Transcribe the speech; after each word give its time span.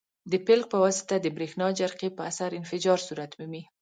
په 0.31 0.37
پلک 0.45 0.65
په 0.73 0.77
واسطه 0.83 1.15
د 1.19 1.27
برېښنا 1.37 1.67
جرقې 1.79 2.09
په 2.17 2.21
اثر 2.29 2.49
انفجار 2.59 2.99
صورت 3.07 3.31
مومي. 3.39 3.63